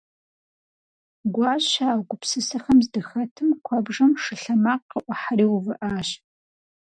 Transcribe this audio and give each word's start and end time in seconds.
Гуащэ 1.33 1.83
а 1.93 1.95
гупсысэхэм 2.07 2.79
здыхэтым 2.85 3.49
куэбжэм 3.65 4.11
шы 4.23 4.33
лъэмакъ 4.41 4.85
къыӏухьэри 4.91 5.45
увыӏащ. 5.55 6.09